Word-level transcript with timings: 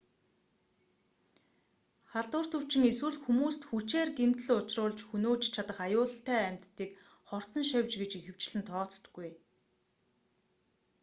халдварт 2.11 2.51
өвчин 2.57 2.83
эсвэл 2.91 3.15
хүмүүст 3.25 3.61
хүчээр 3.69 4.09
гэмтэл 4.19 4.47
учруулж 4.59 4.99
хөнөөж 5.09 5.41
чадах 5.55 5.77
аюултай 5.87 6.39
амьтдыг 6.49 6.89
хортон 7.29 7.63
шавж 7.71 7.91
гэж 8.01 8.11
ихэвчлэн 8.19 8.63
тооцдоггүй 8.69 9.29